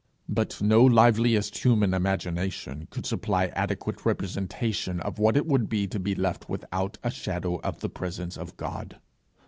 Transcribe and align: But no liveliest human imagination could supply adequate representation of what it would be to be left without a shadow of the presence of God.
But 0.27 0.59
no 0.63 0.83
liveliest 0.83 1.59
human 1.63 1.93
imagination 1.93 2.87
could 2.89 3.05
supply 3.05 3.49
adequate 3.49 4.03
representation 4.03 4.99
of 4.99 5.19
what 5.19 5.37
it 5.37 5.45
would 5.45 5.69
be 5.69 5.85
to 5.89 5.99
be 5.99 6.15
left 6.15 6.49
without 6.49 6.97
a 7.03 7.11
shadow 7.11 7.57
of 7.61 7.81
the 7.81 7.89
presence 7.89 8.35
of 8.35 8.57
God. 8.57 8.97